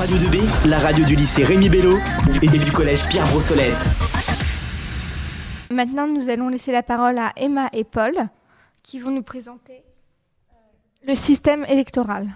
[0.00, 1.98] Radio 2B, la radio du lycée Rémi Bello
[2.40, 3.86] et du collège Pierre Brossolette.
[5.70, 8.14] Maintenant, nous allons laisser la parole à Emma et Paul
[8.82, 10.56] qui vont nous présenter euh,
[11.06, 12.34] le système électoral.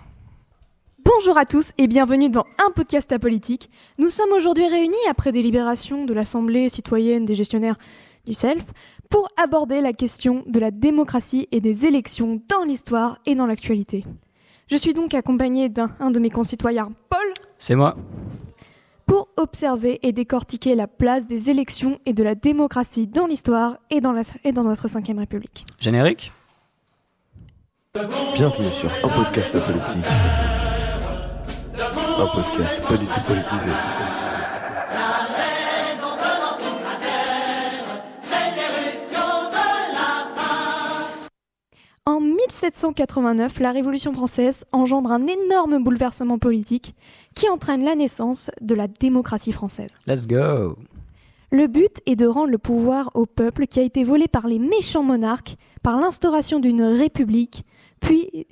[1.02, 3.70] Bonjour à tous et bienvenue dans un podcast apolitique.
[3.96, 7.78] Nous sommes aujourd'hui réunis après délibération de l'Assemblée citoyenne des gestionnaires
[8.26, 8.66] du SELF
[9.08, 14.04] pour aborder la question de la démocratie et des élections dans l'histoire et dans l'actualité.
[14.70, 16.90] Je suis donc accompagné d'un de mes concitoyens.
[17.66, 17.96] C'est moi.
[19.06, 24.02] Pour observer et décortiquer la place des élections et de la démocratie dans l'histoire et,
[24.02, 24.12] dans
[24.44, 25.64] et dans notre 5ème République.
[25.80, 26.30] Générique
[28.34, 30.04] Bienvenue sur un podcast apolitique.
[32.18, 33.70] Un podcast pas du tout politisé.
[42.64, 46.94] 1789, la Révolution française engendre un énorme bouleversement politique
[47.34, 49.98] qui entraîne la naissance de la démocratie française.
[50.06, 50.78] Let's go
[51.50, 54.58] Le but est de rendre le pouvoir au peuple qui a été volé par les
[54.58, 57.66] méchants monarques par l'instauration d'une république,
[58.00, 58.46] puis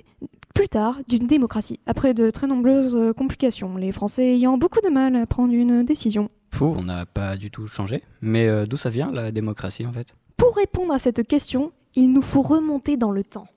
[0.53, 4.89] plus tard d'une démocratie, après de très nombreuses euh, complications, les Français ayant beaucoup de
[4.89, 6.29] mal à prendre une décision.
[6.51, 8.03] Fou, on n'a pas du tout changé.
[8.21, 10.15] Mais euh, d'où ça vient la démocratie en fait?
[10.37, 13.47] Pour répondre à cette question, il nous faut remonter dans le temps.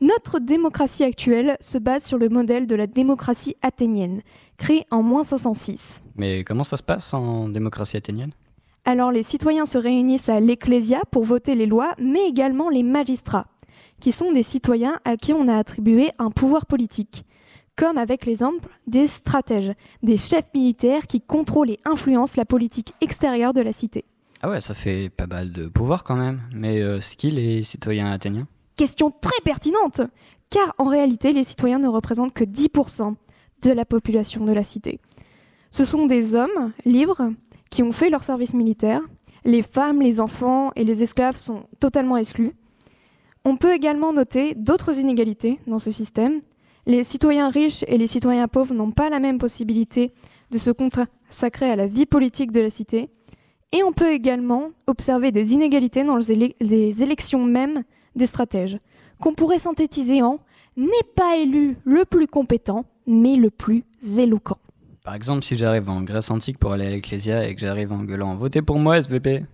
[0.00, 4.22] Notre démocratie actuelle se base sur le modèle de la démocratie athénienne,
[4.56, 6.02] créée en moins 506.
[6.16, 8.32] Mais comment ça se passe en démocratie athénienne?
[8.86, 13.48] Alors les citoyens se réunissent à l'Ecclésia pour voter les lois, mais également les magistrats,
[14.00, 17.26] qui sont des citoyens à qui on a attribué un pouvoir politique
[17.76, 19.72] comme avec l'exemple des stratèges,
[20.02, 24.04] des chefs militaires qui contrôlent et influencent la politique extérieure de la cité.
[24.42, 26.42] Ah ouais, ça fait pas mal de pouvoir quand même.
[26.52, 28.46] Mais euh, c'est qui les citoyens athéniens?
[28.76, 30.02] Question très pertinente,
[30.50, 33.14] car en réalité, les citoyens ne représentent que 10%
[33.62, 35.00] de la population de la cité.
[35.70, 37.30] Ce sont des hommes libres
[37.70, 39.00] qui ont fait leur service militaire.
[39.44, 42.52] Les femmes, les enfants et les esclaves sont totalement exclus.
[43.44, 46.40] On peut également noter d'autres inégalités dans ce système,
[46.86, 50.12] les citoyens riches et les citoyens pauvres n'ont pas la même possibilité
[50.50, 53.08] de se consacrer à la vie politique de la cité.
[53.72, 57.82] Et on peut également observer des inégalités dans les élections même
[58.14, 58.78] des stratèges,
[59.20, 60.38] qu'on pourrait synthétiser en
[60.76, 60.86] n'est
[61.16, 63.84] pas élu le plus compétent, mais le plus
[64.18, 64.58] éloquent.
[65.04, 68.04] Par exemple, si j'arrive en Grèce antique pour aller à l'Ecclésia et que j'arrive en
[68.04, 69.44] gueulant Votez pour moi, SVP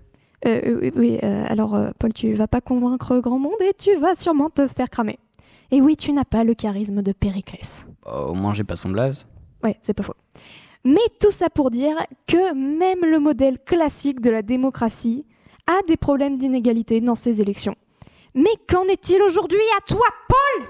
[0.47, 4.15] euh, Oui, euh, alors euh, Paul, tu vas pas convaincre grand monde et tu vas
[4.15, 5.19] sûrement te faire cramer.
[5.71, 7.87] Et oui, tu n'as pas le charisme de Périclès.
[8.07, 9.27] au moins, j'ai pas son blaze.
[9.63, 10.15] Ouais, c'est pas faux.
[10.85, 15.27] Mais tout ça pour dire que même le modèle classique de la démocratie
[15.67, 17.77] a des problèmes d'inégalité dans ses élections.
[18.35, 20.67] Mais qu'en est-il aujourd'hui à toi, Paul?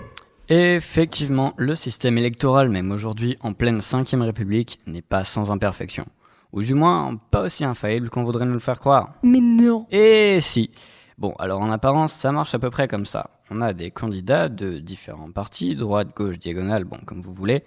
[0.48, 6.06] Effectivement, le système électoral, même aujourd'hui en pleine 5ème République, n'est pas sans imperfection.
[6.52, 9.14] Ou du moins, pas aussi infaillible qu'on voudrait nous le faire croire.
[9.22, 10.70] Mais non Et si
[11.20, 13.28] Bon, alors en apparence, ça marche à peu près comme ça.
[13.50, 17.62] On a des candidats de différents partis, droite, gauche, diagonale, bon, comme vous voulez.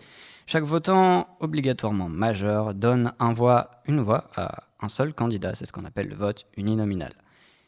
[0.48, 5.54] Chaque votant, obligatoirement majeur, donne un voix, une voix à un seul candidat.
[5.54, 7.12] C'est ce qu'on appelle le vote uninominal.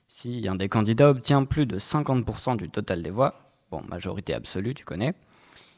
[0.07, 3.35] Si un des candidats obtient plus de 50% du total des voix,
[3.69, 5.13] bon, majorité absolue, tu connais,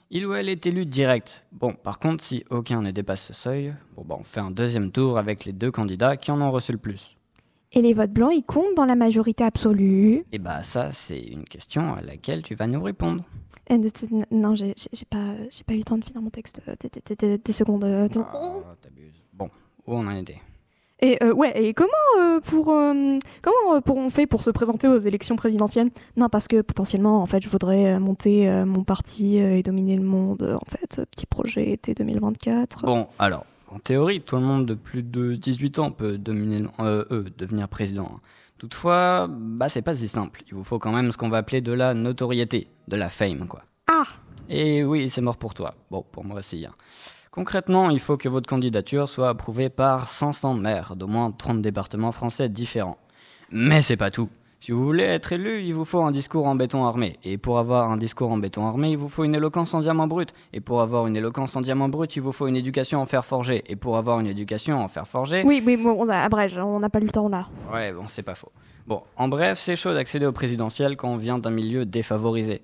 [0.10, 1.46] il ou elle est élu direct.
[1.52, 4.90] Bon, par contre, si aucun ne dépasse ce seuil, bon, bah, on fait un deuxième
[4.90, 7.17] tour avec les deux candidats qui en ont reçu le plus.
[7.74, 11.44] Et les votes blancs, ils comptent dans la majorité absolue Eh bah ça, c'est une
[11.44, 13.24] question à laquelle tu vas nous répondre.
[13.70, 13.78] Euh,
[14.32, 14.74] non, j'ai
[15.10, 15.18] pas,
[15.66, 16.62] pas eu le temps de finir mon texte.
[17.20, 17.84] Des secondes.
[17.84, 19.22] Euh, ah, t'abuses.
[19.34, 19.50] Bon,
[19.86, 20.40] où on en était?
[21.00, 25.36] Et euh, ouais, et comment pour comment pour on fait pour se présenter aux élections
[25.36, 25.92] présidentielles?
[26.16, 30.60] Non, parce que potentiellement, en fait, je voudrais monter mon parti et dominer le monde.
[30.60, 32.86] En fait, petit projet été 2024.
[32.86, 37.68] Bon, alors en théorie, tout le monde de plus de 18 ans peut euh, devenir
[37.68, 38.20] président.
[38.58, 40.42] Toutefois, bah, c'est pas si simple.
[40.48, 43.48] Il vous faut quand même ce qu'on va appeler de la notoriété, de la fame,
[43.48, 43.64] quoi.
[43.88, 44.06] Ah
[44.50, 45.76] Et oui, c'est mort pour toi.
[45.92, 46.66] Bon, pour moi aussi.
[46.66, 46.74] Hein.
[47.32, 52.12] Concrètement, il faut que votre candidature soit approuvée par 500 maires d'au moins 30 départements
[52.12, 52.98] français différents.
[53.52, 54.30] Mais c'est pas tout.
[54.60, 57.18] Si vous voulez être élu, il vous faut un discours en béton armé.
[57.24, 60.08] Et pour avoir un discours en béton armé, il vous faut une éloquence en diamant
[60.08, 60.34] brut.
[60.52, 63.24] Et pour avoir une éloquence en diamant brut, il vous faut une éducation en fer
[63.24, 63.64] forgé.
[63.68, 65.44] Et pour avoir une éducation en fer forgé.
[65.46, 67.48] Oui, oui, bon, on a, abrège, on n'a pas le temps là.
[67.72, 68.52] Ouais, bon, c'est pas faux.
[68.88, 72.62] Bon, en bref, c'est chaud d'accéder au présidentiel quand on vient d'un milieu défavorisé.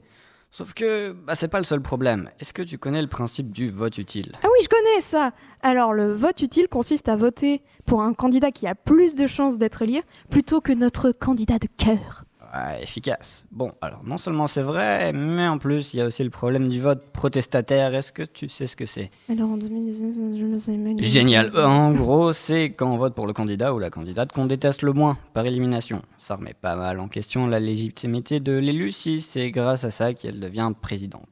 [0.56, 2.30] Sauf que bah, c'est pas le seul problème.
[2.40, 4.34] Est-ce que tu connais le principe du vote utile?
[4.44, 5.32] Ah oui, je connais ça.
[5.64, 9.58] Alors le vote utile consiste à voter pour un candidat qui a plus de chances
[9.58, 12.26] d'être élu plutôt que notre candidat de cœur.
[12.54, 13.48] Ouais, efficace.
[13.52, 16.70] Bon, alors non seulement c'est vrai, mais en plus il y a aussi le problème
[16.70, 17.96] du vote protestataire.
[17.96, 19.10] Est-ce que tu sais ce que c'est?
[19.28, 21.04] Alors en 2019, je.
[21.04, 21.52] Génial.
[21.58, 24.94] En gros, c'est quand on vote pour le candidat ou la candidate qu'on déteste le
[24.94, 26.04] moins, par élimination.
[26.20, 30.14] Ça remet pas mal en question la légitimité de l'élu si c'est grâce à ça
[30.14, 31.26] qu'elle devient présidente.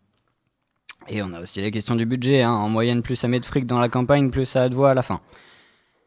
[1.07, 2.41] Et on a aussi la question du budget.
[2.41, 2.53] Hein.
[2.53, 4.89] En moyenne, plus ça met de fric dans la campagne, plus ça a de voix
[4.89, 5.21] à la fin.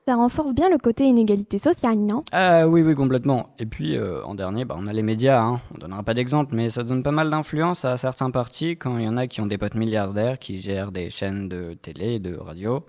[0.06, 2.24] Ça renforce bien le côté inégalité sociale, non?
[2.30, 3.46] Ah oui, oui, complètement.
[3.58, 5.40] Et puis, euh, en dernier, bah, on a les médias.
[5.40, 5.62] Hein.
[5.74, 9.04] On donnera pas d'exemple, mais ça donne pas mal d'influence à certains partis quand il
[9.04, 12.36] y en a qui ont des potes milliardaires qui gèrent des chaînes de télé, de
[12.36, 12.84] radio.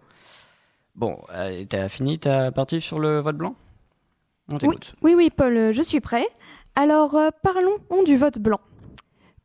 [0.96, 3.56] Bon, euh, t'as fini ta partie sur le vote blanc?
[4.52, 4.94] On t'écoute.
[5.02, 6.28] Oui, oui, Paul, je suis prêt.
[6.76, 8.60] Alors, euh, parlons du vote blanc.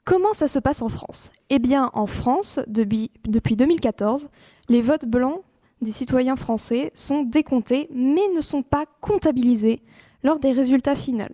[0.05, 1.31] Comment ça se passe en France?
[1.51, 4.29] Eh bien, en France, depuis, depuis 2014,
[4.69, 5.43] les votes blancs
[5.81, 9.83] des citoyens français sont décomptés mais ne sont pas comptabilisés
[10.23, 11.25] lors des résultats finaux.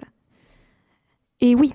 [1.41, 1.75] Et oui,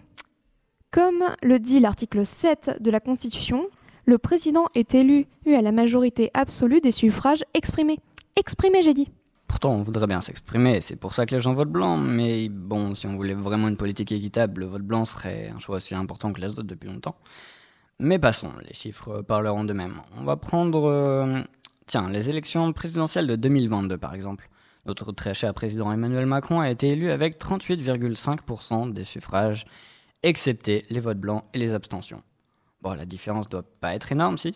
[0.91, 3.67] comme le dit l'article 7 de la Constitution,
[4.05, 7.99] le président est élu à la majorité absolue des suffrages exprimés.
[8.35, 9.07] Exprimés, j'ai dit.
[9.47, 11.97] Pourtant, on voudrait bien s'exprimer, c'est pour ça que les gens votent blanc.
[11.97, 15.75] Mais bon, si on voulait vraiment une politique équitable, le vote blanc serait un choix
[15.75, 17.15] aussi important que les autres depuis longtemps.
[17.99, 20.01] Mais passons, les chiffres parleront d'eux-mêmes.
[20.17, 21.41] On va prendre euh,
[21.87, 24.49] Tiens, les élections présidentielles de 2022 par exemple.
[24.85, 29.65] Notre très cher président Emmanuel Macron a été élu avec 38,5% des suffrages,
[30.23, 32.23] excepté les votes blancs et les abstentions.
[32.81, 34.55] Bon, la différence doit pas être énorme, si?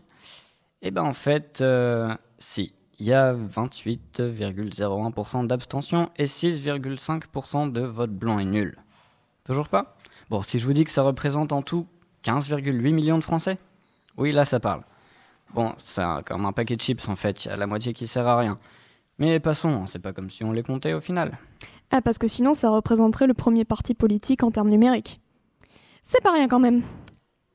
[0.82, 2.74] Eh ben en fait, euh, si.
[2.98, 8.78] Il y a 28,01% d'abstention et 6,5% de votes blancs et nuls.
[9.44, 9.98] Toujours pas?
[10.30, 11.88] Bon, si je vous dis que ça représente en tout
[12.24, 13.58] 15,8 millions de Français?
[14.18, 14.82] Oui, là ça parle.
[15.56, 18.08] Bon, c'est comme un paquet de chips en fait, il y a la moitié qui
[18.08, 18.60] sert à rien.
[19.18, 21.38] Mais passons, c'est pas comme si on les comptait au final.
[21.92, 25.22] Ah, parce que sinon, ça représenterait le premier parti politique en termes numériques.
[26.04, 26.84] C'est pas rien quand même.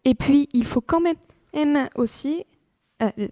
[0.04, 1.16] Et puis, il faut quand même
[1.54, 2.44] même aussi.
[3.02, 3.28] euh, euh,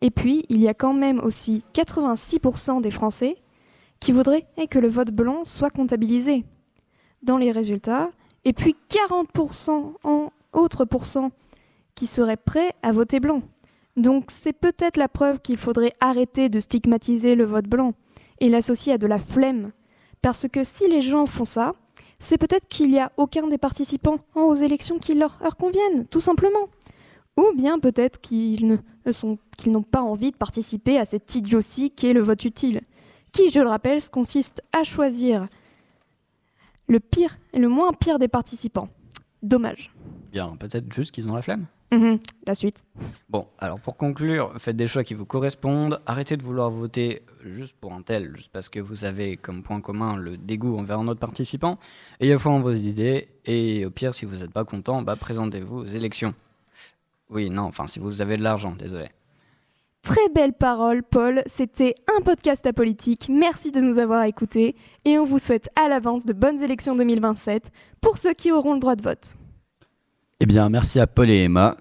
[0.00, 3.36] et puis, il y a quand même aussi 86% des Français
[4.00, 6.46] qui voudraient que le vote blanc soit comptabilisé
[7.22, 8.10] dans les résultats.
[8.46, 11.30] Et puis 40% en autres pourcents
[11.94, 13.42] qui seraient prêts à voter blanc.
[13.96, 17.92] Donc c'est peut-être la preuve qu'il faudrait arrêter de stigmatiser le vote blanc
[18.40, 19.72] et l'associer à de la flemme.
[20.22, 21.74] Parce que si les gens font ça,
[22.18, 26.68] c'est peut-être qu'il n'y a aucun des participants aux élections qui leur, conviennent, tout simplement.
[27.36, 28.20] Ou bien peut-être
[29.12, 32.82] sont- qu'ils n'ont pas envie de participer à cette idiotie qu'est le vote utile,
[33.32, 35.48] qui, je le rappelle, consiste à choisir
[36.88, 38.88] le pire le moins pire des participants.
[39.42, 39.94] Dommage.
[40.32, 41.66] Bien, peut-être juste qu'ils ont la flemme.
[41.92, 42.86] Mhm, La suite.
[43.28, 46.00] Bon, alors pour conclure, faites des choix qui vous correspondent.
[46.06, 49.80] Arrêtez de vouloir voter juste pour un tel, juste parce que vous avez comme point
[49.80, 51.78] commun le dégoût envers un autre participant.
[52.20, 55.78] Ayez foi en vos idées, et au pire, si vous n'êtes pas content, bah, présentez-vous
[55.78, 56.34] aux élections.
[57.28, 59.08] Oui, non, enfin, si vous avez de l'argent, désolé.
[60.02, 61.42] Très belle parole, Paul.
[61.46, 63.28] C'était un podcast à politique.
[63.28, 64.74] Merci de nous avoir écoutés.
[65.04, 67.70] Et on vous souhaite à l'avance de bonnes élections 2027
[68.00, 69.36] pour ceux qui auront le droit de vote.
[70.40, 71.76] Eh bien, merci à Paul et Emma.